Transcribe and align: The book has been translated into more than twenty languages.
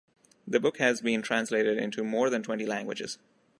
The 0.47 0.59
book 0.59 0.79
has 0.79 1.01
been 1.01 1.21
translated 1.21 1.77
into 1.77 2.03
more 2.03 2.31
than 2.31 2.41
twenty 2.41 2.65
languages. 2.65 3.19